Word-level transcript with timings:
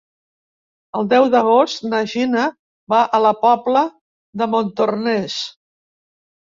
El 0.99 1.05
deu 1.11 1.27
d'agost 1.35 1.85
na 1.91 2.01
Gina 2.15 2.47
va 2.97 3.05
a 3.05 3.23
la 3.29 3.37
Pobla 3.47 3.87
de 4.43 4.53
Montornès. 4.57 5.41